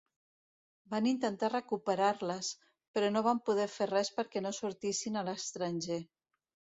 Van 0.93 1.07
intentar 1.09 1.49
recuperar-les, 1.53 2.49
però 2.95 3.11
no 3.11 3.23
van 3.27 3.41
poder 3.49 3.67
fer 3.73 3.89
res 3.91 4.09
perquè 4.21 4.43
no 4.47 4.53
sortissin 4.61 5.21
a 5.21 5.23
l’estranger. 5.29 5.99